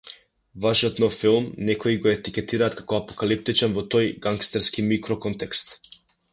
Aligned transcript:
Вашиот 0.65 0.95
нов 1.03 1.17
филм 1.23 1.45
некои 1.67 1.99
го 2.05 2.11
етикетираат 2.13 2.77
како 2.81 2.99
апокалиптичен 3.03 3.79
во 3.79 3.87
тој 3.97 4.11
гангстерски 4.27 4.89
микроконтекст. 4.91 5.79